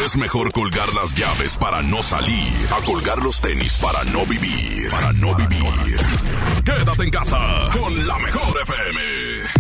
[0.05, 4.91] Es mejor colgar las llaves para no salir a colgar los tenis para no vivir.
[4.91, 5.97] Para no vivir.
[6.65, 9.56] Quédate en casa con la mejor FM.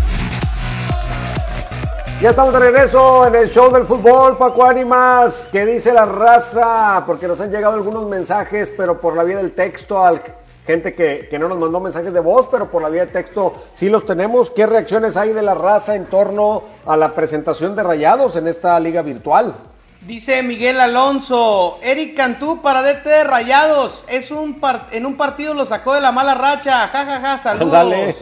[2.20, 5.48] Ya estamos de regreso en el show del fútbol, Paco Ánimas.
[5.52, 7.04] ¿Qué dice la raza?
[7.06, 10.22] Porque nos han llegado algunos mensajes, pero por la vía del texto, al
[10.66, 13.54] gente que, que no nos mandó mensajes de voz, pero por la vía del texto
[13.74, 14.50] sí los tenemos.
[14.50, 18.80] ¿Qué reacciones hay de la raza en torno a la presentación de Rayados en esta
[18.80, 19.54] liga virtual?
[20.00, 25.52] Dice Miguel Alonso, Eric Cantú para DT de Rayados, es un par- en un partido
[25.52, 27.72] lo sacó de la mala racha, jajaja, ja, ja, saludos.
[27.72, 28.16] Dale.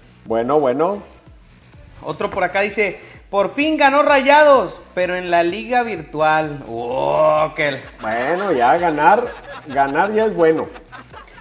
[0.26, 0.98] bueno, bueno.
[2.02, 2.98] Otro por acá dice,
[3.30, 6.62] por fin ganó Rayados, pero en la liga virtual.
[6.68, 9.24] Oh, qué- Bueno, ya ganar,
[9.66, 10.66] ganar ya es bueno.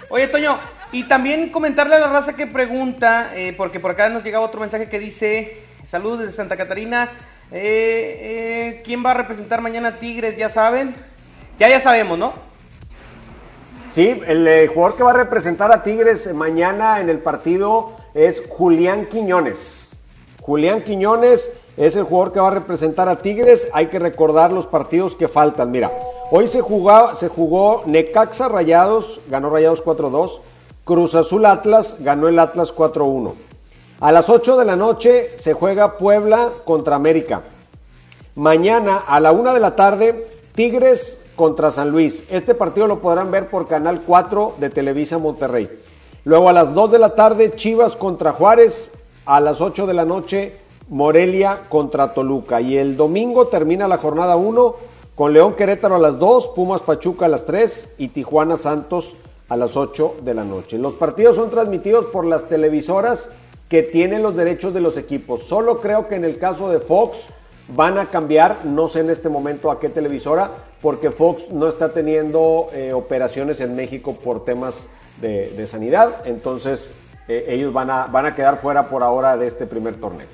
[0.09, 0.57] Oye, Toño,
[0.91, 4.59] y también comentarle a la raza que pregunta, eh, porque por acá nos llega otro
[4.59, 7.09] mensaje que dice, saludos desde Santa Catarina,
[7.51, 10.37] eh, eh, ¿quién va a representar mañana a Tigres?
[10.37, 10.95] Ya saben.
[11.59, 12.33] Ya, ya sabemos, ¿no?
[13.91, 19.07] Sí, el jugador que va a representar a Tigres mañana en el partido es Julián
[19.07, 19.88] Quiñones.
[20.49, 23.69] Julián Quiñones es el jugador que va a representar a Tigres.
[23.71, 25.69] Hay que recordar los partidos que faltan.
[25.69, 25.91] Mira,
[26.31, 30.39] hoy se jugó, se jugó Necaxa Rayados, ganó Rayados 4-2.
[30.85, 33.33] Cruz Azul Atlas, ganó el Atlas 4-1.
[33.99, 37.43] A las 8 de la noche se juega Puebla contra América.
[38.33, 42.23] Mañana a la 1 de la tarde, Tigres contra San Luis.
[42.27, 45.69] Este partido lo podrán ver por Canal 4 de Televisa Monterrey.
[46.23, 48.93] Luego a las 2 de la tarde, Chivas contra Juárez.
[49.29, 50.53] A las 8 de la noche,
[50.89, 52.61] Morelia contra Toluca.
[52.61, 54.75] Y el domingo termina la jornada 1
[55.13, 59.13] con León Querétaro a las 2, Pumas Pachuca a las 3 y Tijuana Santos
[59.47, 60.79] a las 8 de la noche.
[60.79, 63.29] Los partidos son transmitidos por las televisoras
[63.69, 65.43] que tienen los derechos de los equipos.
[65.43, 67.27] Solo creo que en el caso de Fox
[67.75, 70.49] van a cambiar, no sé en este momento a qué televisora,
[70.81, 74.89] porque Fox no está teniendo eh, operaciones en México por temas
[75.21, 76.91] de, de sanidad, entonces
[77.29, 80.27] eh, ellos van a, van a quedar fuera por ahora de este primer torneo.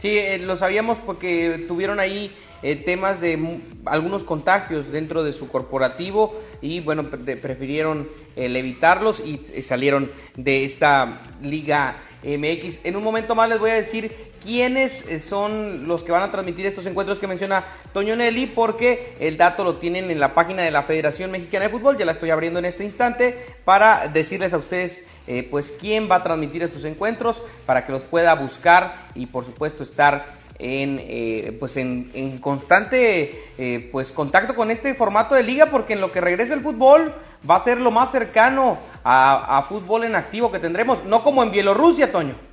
[0.00, 2.32] Sí, eh, lo sabíamos porque tuvieron ahí
[2.62, 9.20] eh, temas de algunos contagios dentro de su corporativo y bueno, pre- prefirieron el evitarlos
[9.20, 12.80] y eh, salieron de esta Liga MX.
[12.84, 14.12] En un momento más les voy a decir
[14.42, 19.14] quiénes eh, son los que van a transmitir estos encuentros que menciona Toño Nelly porque
[19.20, 22.12] el dato lo tienen en la página de la Federación Mexicana de Fútbol, ya la
[22.12, 26.62] estoy abriendo en este instante para decirles a ustedes eh, pues quién va a transmitir
[26.62, 32.38] estos encuentros para que los pueda buscar y por supuesto estar en eh, pues en,
[32.38, 33.44] constante
[33.92, 37.14] pues contacto con este formato de liga porque en lo que regrese el fútbol
[37.48, 41.50] va a ser lo más cercano a fútbol en activo que tendremos, no como en
[41.50, 42.47] Bielorrusia, Toño.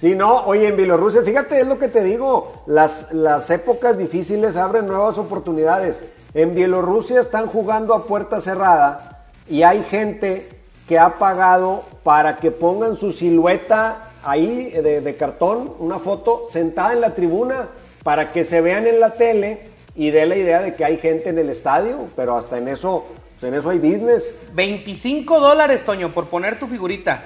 [0.00, 4.56] Sí, no, oye, en Bielorrusia, fíjate, es lo que te digo, las, las épocas difíciles
[4.56, 6.04] abren nuevas oportunidades.
[6.34, 10.48] En Bielorrusia están jugando a puerta cerrada y hay gente
[10.86, 16.92] que ha pagado para que pongan su silueta ahí de, de cartón, una foto sentada
[16.92, 17.68] en la tribuna
[18.04, 19.62] para que se vean en la tele
[19.96, 23.04] y dé la idea de que hay gente en el estadio, pero hasta en eso,
[23.32, 24.32] pues en eso hay business.
[24.54, 27.24] 25 dólares, Toño, por poner tu figurita.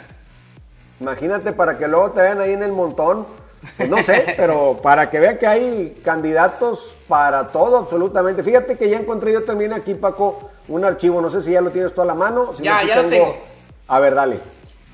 [1.03, 3.27] Imagínate para que luego te vean ahí en el montón.
[3.77, 8.45] Pues no sé, pero para que vean que hay candidatos para todo absolutamente.
[8.45, 11.21] Fíjate que ya encontré yo también aquí, Paco, un archivo.
[11.21, 12.53] No sé si ya lo tienes tú a la mano.
[12.57, 13.37] Si Ya, ya lo tengo.
[13.89, 14.39] A ver, dale.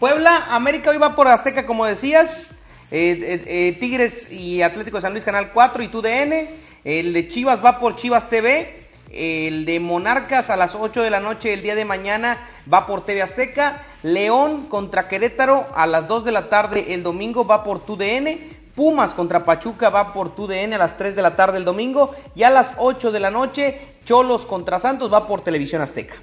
[0.01, 2.55] Puebla, América hoy va por Azteca, como decías.
[2.91, 6.49] Eh, eh, eh, Tigres y Atlético de San Luis, Canal 4 y TUDN.
[6.85, 8.78] El de Chivas va por Chivas TV.
[9.11, 12.39] El de Monarcas a las 8 de la noche el día de mañana
[12.73, 13.83] va por TV Azteca.
[14.03, 18.59] León contra Querétaro a las 2 de la tarde el domingo va por TUDN.
[18.75, 22.15] Pumas contra Pachuca va por TUDN a las 3 de la tarde el domingo.
[22.35, 26.17] Y a las 8 de la noche Cholos contra Santos va por Televisión Azteca.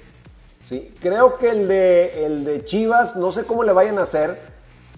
[0.68, 4.40] Sí, creo que el de, el de Chivas, no sé cómo le vayan a hacer,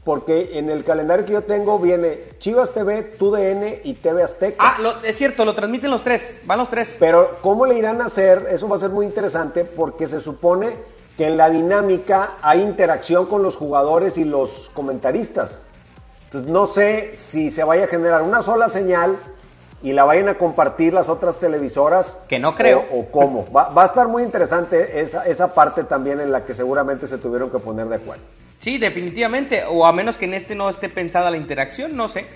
[0.04, 4.56] porque en el calendario que yo tengo viene Chivas TV, TUDN y TV Azteca.
[4.58, 6.96] Ah, lo- es cierto, lo transmiten los tres, van los tres.
[6.98, 8.46] Pero ¿cómo le irán a hacer?
[8.50, 10.70] Eso va a ser muy interesante porque se supone
[11.16, 15.66] que en la dinámica hay interacción con los jugadores y los comentaristas.
[16.26, 19.16] Entonces no sé si se vaya a generar una sola señal
[19.82, 22.20] y la vayan a compartir las otras televisoras.
[22.28, 22.84] Que no creo.
[22.92, 23.46] O, o cómo.
[23.52, 27.18] Va, va a estar muy interesante esa, esa parte también en la que seguramente se
[27.18, 28.22] tuvieron que poner de acuerdo.
[28.60, 32.26] Sí, definitivamente, o a menos que en este no esté pensada la interacción, no sé.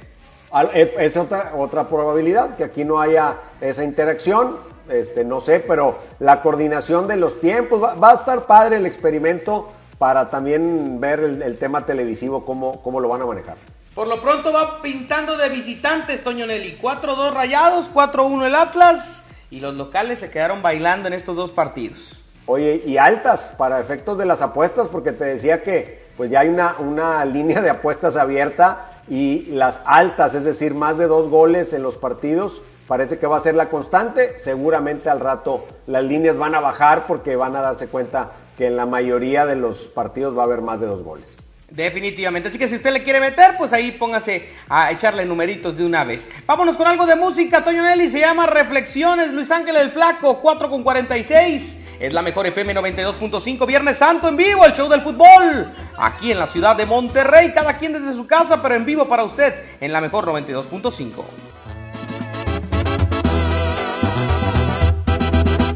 [0.74, 4.56] Eh, Es otra, otra probabilidad, que aquí no haya esa interacción,
[4.88, 8.86] este, no sé, pero la coordinación de los tiempos, va, va a estar padre el
[8.86, 9.68] experimento
[9.98, 13.56] para también ver el, el tema televisivo, cómo, cómo lo van a manejar.
[13.94, 16.78] Por lo pronto va pintando de visitantes, Toño Nelly.
[16.80, 19.22] 4-2 rayados, 4-1 el Atlas.
[19.50, 22.21] Y los locales se quedaron bailando en estos dos partidos.
[22.46, 26.48] Oye, y altas para efectos de las apuestas, porque te decía que pues ya hay
[26.48, 31.72] una, una línea de apuestas abierta y las altas, es decir, más de dos goles
[31.72, 34.38] en los partidos, parece que va a ser la constante.
[34.38, 38.76] Seguramente al rato las líneas van a bajar porque van a darse cuenta que en
[38.76, 41.26] la mayoría de los partidos va a haber más de dos goles.
[41.70, 42.50] Definitivamente.
[42.50, 46.04] Así que si usted le quiere meter, pues ahí póngase a echarle numeritos de una
[46.04, 46.28] vez.
[46.44, 48.10] Vámonos con algo de música, Toño Nelly.
[48.10, 51.81] Se llama Reflexiones, Luis Ángel el Flaco, 4 con 46.
[52.02, 55.72] Es la mejor FM 92.5, Viernes Santo en vivo, el show del fútbol.
[55.96, 59.22] Aquí en la ciudad de Monterrey, cada quien desde su casa, pero en vivo para
[59.22, 61.22] usted en la mejor 92.5.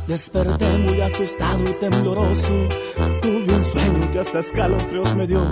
[0.08, 2.68] Desperté muy asustado y tembloroso.
[3.22, 5.44] Tuve un sueño que hasta escalofríos me dio.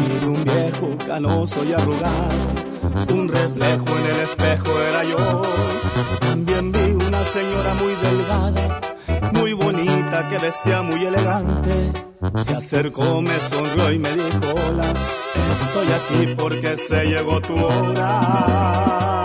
[0.00, 2.66] Miré un viejo canoso y arrugado.
[3.14, 5.42] Un reflejo en el espejo era yo.
[6.20, 8.80] También vi una señora muy delgada,
[9.32, 11.92] muy bonita, que vestía muy elegante.
[12.46, 14.92] Se acercó, me sonrió y me dijo: Hola,
[15.60, 19.24] estoy aquí porque se llegó tu hora.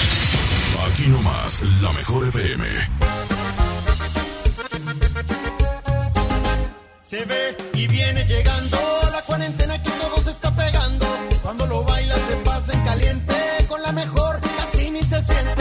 [1.01, 2.63] Aquí nomás, la mejor FM.
[7.01, 8.77] Se ve y viene llegando
[9.11, 11.07] la cuarentena que todo se está pegando.
[11.41, 13.35] Cuando lo baila se pasa en caliente,
[13.67, 15.60] con la mejor casi ni se siente.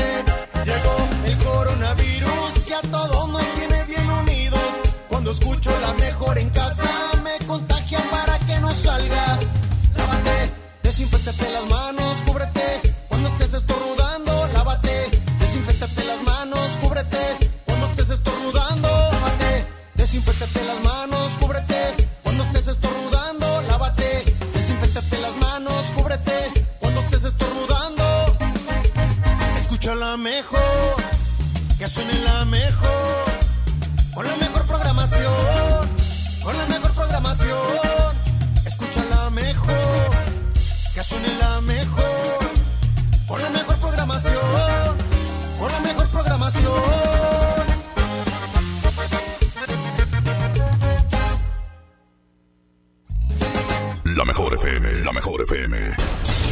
[54.61, 55.79] FM, la mejor FM.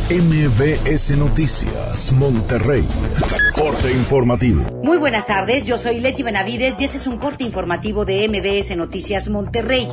[0.08, 2.82] MBS Noticias, Monterrey.
[3.54, 4.64] Corte informativo.
[4.82, 8.74] Muy buenas tardes, yo soy Leti Benavides y este es un corte informativo de MBS
[8.78, 9.86] Noticias Monterrey.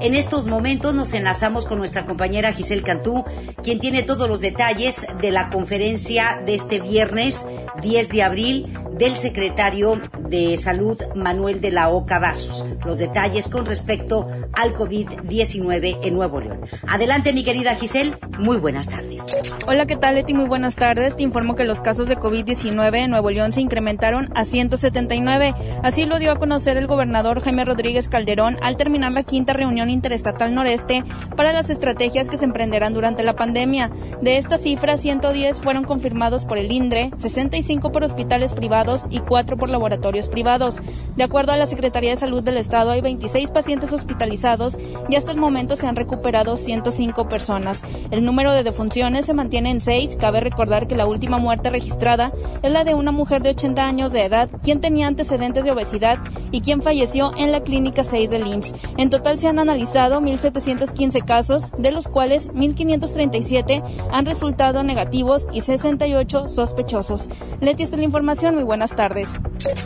[0.00, 3.24] En estos momentos nos enlazamos con nuestra compañera Giselle Cantú,
[3.62, 7.46] quien tiene todos los detalles de la conferencia de este viernes
[7.82, 9.98] 10 de abril del secretario
[10.28, 12.66] de Salud Manuel de la Oca Vasos.
[12.84, 16.60] Los detalles con respecto al COVID-19 en Nuevo León.
[16.86, 19.24] Adelante, mi querida Giselle, muy buenas tardes.
[19.66, 20.34] Hola, ¿qué tal, Leti?
[20.34, 21.16] Muy buenas tardes.
[21.16, 25.54] Te informo que los casos de COVID-19 en Nuevo León se incrementaron a 179.
[25.82, 29.88] Así lo dio a conocer el gobernador Jaime Rodríguez Calderón al terminar la quinta reunión
[29.88, 31.04] interestatal noreste
[31.36, 33.90] para las estrategias que se emprenderán durante la pandemia.
[34.20, 39.56] De esta cifra, 110 fueron confirmados por el INDRE, 65 por hospitales privados y 4
[39.56, 40.80] por laboratorios privados.
[41.16, 44.76] De acuerdo a la Secretaría de Salud del Estado, hay 26 pacientes hospitalizados
[45.08, 47.82] y hasta el momento se han recuperado 105 personas.
[48.10, 50.16] El número de defunciones se mantiene en 6.
[50.16, 52.32] Cabe recordar que la última muerte registrada
[52.62, 56.18] es la de una mujer de 80 años de edad, quien tenía antecedentes de obesidad
[56.50, 58.74] y quien falleció en la clínica 6 del IMSS.
[58.96, 65.60] En total se han analizado 1.715 casos, de los cuales 1.537 han resultado negativos y
[65.60, 67.28] 68 sospechosos.
[67.60, 68.54] Leti, esta es la información.
[68.54, 69.28] Muy buenas tardes.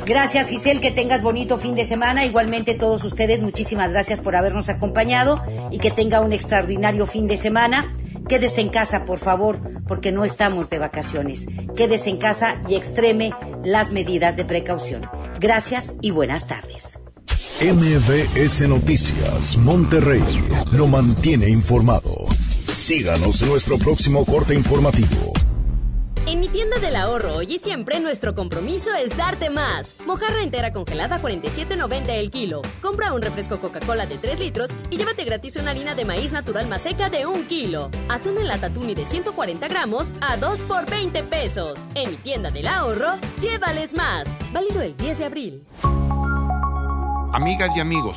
[0.06, 0.80] Gracias, Giselle.
[0.80, 2.24] Que tengas bonito fin de semana.
[2.24, 5.42] Igualmente, todos ustedes, muchísimas gracias por habernos acompañado
[5.72, 7.96] y que tenga un extraordinario fin de semana.
[8.28, 11.46] Quédese en casa, por favor, porque no estamos de vacaciones.
[11.74, 13.32] Quédese en casa y extreme
[13.64, 15.02] las medidas de precaución.
[15.40, 17.00] Gracias y buenas tardes.
[17.60, 20.22] MBS Noticias, Monterrey,
[20.72, 22.26] lo mantiene informado.
[22.72, 25.33] Síganos en nuestro próximo corte informativo.
[26.26, 29.94] En mi tienda del ahorro hoy y siempre nuestro compromiso es darte más.
[30.06, 32.62] Mojarra entera congelada a 47.90 el kilo.
[32.80, 36.66] Compra un refresco Coca-Cola de 3 litros y llévate gratis una harina de maíz natural
[36.66, 37.90] más seca de 1 kilo.
[38.08, 41.78] Atún en lata tuni de 140 gramos a 2 por 20 pesos.
[41.94, 44.24] En mi tienda del ahorro, llévales más.
[44.50, 45.62] Válido el 10 de abril.
[47.34, 48.16] Amigas y amigos,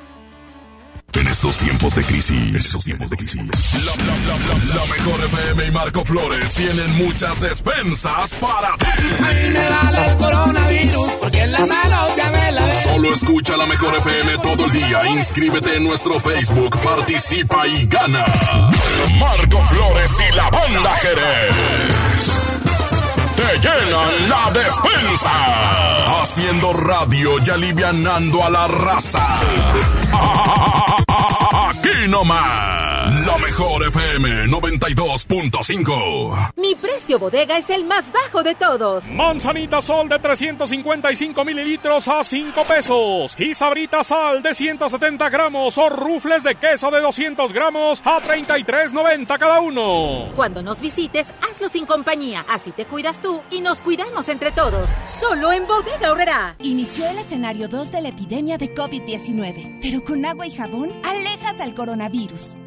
[1.41, 2.53] Estos tiempos de crisis.
[2.53, 3.41] Estos tiempos de crisis.
[3.41, 8.85] La, la, la, la, la mejor FM y Marco Flores tienen muchas despensas para ti.
[8.85, 13.57] A mí me vale el coronavirus porque en las manos ya me la Solo escucha
[13.57, 15.07] la mejor FM todo el día.
[15.07, 18.23] Inscríbete en nuestro Facebook, participa y gana.
[19.15, 21.55] Marco Flores y la banda Jerez.
[23.35, 26.21] Te llenan la despensa.
[26.21, 29.25] Haciendo radio y alivianando a la raza.
[32.11, 32.80] Aquí nomás.
[33.11, 36.53] La mejor FM 92.5.
[36.55, 39.05] Mi precio bodega es el más bajo de todos.
[39.07, 43.35] Manzanita Sol de 355 mililitros a 5 pesos.
[43.37, 49.37] Y Sabrita Sal de 170 gramos o rufles de queso de 200 gramos a 33.90
[49.37, 50.29] cada uno.
[50.33, 52.45] Cuando nos visites, hazlo sin compañía.
[52.47, 54.89] Así te cuidas tú y nos cuidamos entre todos.
[55.03, 56.55] Solo en Bodega Horrera.
[56.59, 59.79] Inició el escenario 2 de la epidemia de COVID-19.
[59.81, 62.55] Pero con agua y jabón alejas al coronavirus.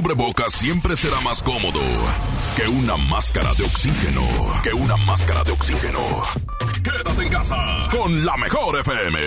[0.00, 1.78] Cubrebocas siempre será más cómodo
[2.56, 4.22] que una máscara de oxígeno.
[4.62, 6.00] Que una máscara de oxígeno.
[6.82, 7.56] Quédate en casa
[7.90, 9.18] con la mejor FM.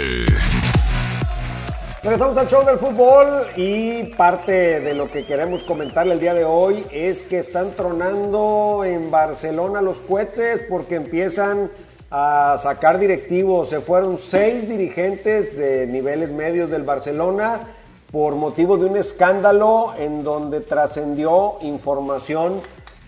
[2.02, 6.44] Regresamos al show del fútbol y parte de lo que queremos comentarle el día de
[6.44, 11.70] hoy es que están tronando en Barcelona los cohetes porque empiezan
[12.10, 13.70] a sacar directivos.
[13.70, 17.60] Se fueron seis dirigentes de niveles medios del Barcelona
[18.14, 22.62] por motivo de un escándalo en donde trascendió información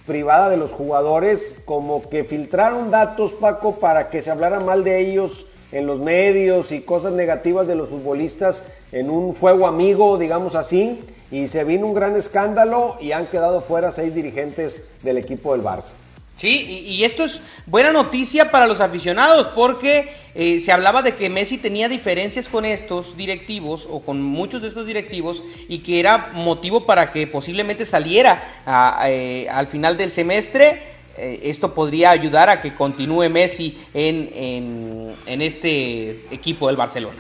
[0.08, 5.00] privada de los jugadores, como que filtraron datos, Paco, para que se hablara mal de
[5.00, 10.56] ellos en los medios y cosas negativas de los futbolistas en un fuego amigo, digamos
[10.56, 15.52] así, y se vino un gran escándalo y han quedado fuera seis dirigentes del equipo
[15.52, 15.92] del Barça.
[16.38, 21.16] Sí, y, y esto es buena noticia para los aficionados porque eh, se hablaba de
[21.16, 26.02] que Messi tenía diferencias con estos directivos o con muchos de estos directivos y que
[26.02, 28.44] era motivo para que posiblemente saliera
[29.08, 30.82] eh, al final del semestre.
[31.18, 37.20] Eh, esto podría ayudar a que continúe Messi en, en, en este equipo del Barcelona.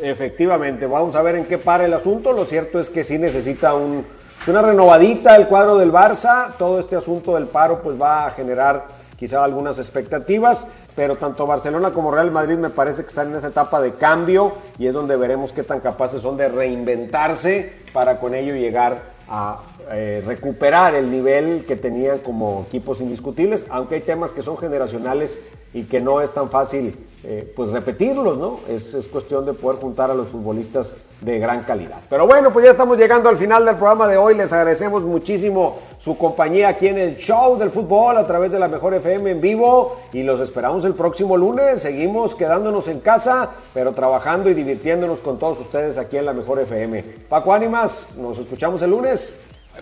[0.00, 2.32] Efectivamente, vamos a ver en qué para el asunto.
[2.32, 4.06] Lo cierto es que sí necesita un,
[4.46, 6.52] una renovadita el cuadro del Barça.
[6.56, 8.86] Todo este asunto del paro pues va a generar
[9.16, 10.66] quizá algunas expectativas,
[10.96, 14.54] pero tanto Barcelona como Real Madrid me parece que están en esa etapa de cambio
[14.78, 19.60] y es donde veremos qué tan capaces son de reinventarse para con ello llegar a
[19.92, 25.38] eh, recuperar el nivel que tenían como equipos indiscutibles, aunque hay temas que son generacionales
[25.72, 28.58] y que no es tan fácil eh, pues repetirlos, ¿no?
[28.68, 32.00] Es, es cuestión de poder juntar a los futbolistas de gran calidad.
[32.10, 34.34] Pero bueno, pues ya estamos llegando al final del programa de hoy.
[34.34, 38.68] Les agradecemos muchísimo su compañía aquí en el show del fútbol a través de la
[38.68, 41.82] Mejor FM en vivo y los esperamos el próximo lunes.
[41.82, 46.58] Seguimos quedándonos en casa, pero trabajando y divirtiéndonos con todos ustedes aquí en la Mejor
[46.60, 47.02] FM.
[47.28, 49.32] Paco Ánimas, nos escuchamos el lunes.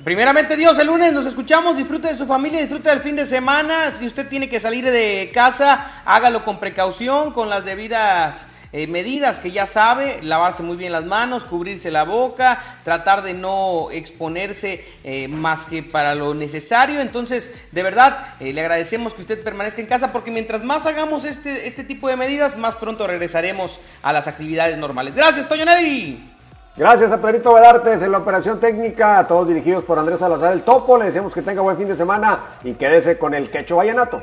[0.02, 3.92] Primeramente Dios, el lunes nos escuchamos, disfrute de su familia, disfrute del fin de semana.
[3.96, 9.38] Si usted tiene que salir de casa, hágalo con precaución, con las debidas eh, medidas
[9.38, 14.84] que ya sabe, lavarse muy bien las manos, cubrirse la boca, tratar de no exponerse
[15.04, 17.00] eh, más que para lo necesario.
[17.00, 21.24] Entonces, de verdad, eh, le agradecemos que usted permanezca en casa porque mientras más hagamos
[21.24, 25.14] este, este tipo de medidas, más pronto regresaremos a las actividades normales.
[25.14, 26.38] Gracias, Toño Nelly.
[26.76, 30.62] Gracias a Pedrito Vedartes en la operación técnica, a todos dirigidos por Andrés Salazar el
[30.62, 30.96] Topo.
[30.96, 34.22] Le deseamos que tenga buen fin de semana y quédese con el quecho vallenato.